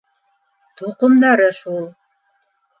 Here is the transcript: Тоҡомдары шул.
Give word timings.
Тоҡомдары 0.81 1.47
шул. 1.61 1.87